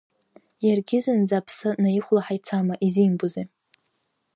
[0.65, 3.45] Иаргьы зынӡа аԥсы неихәлаҳа ицама, изимбозеи?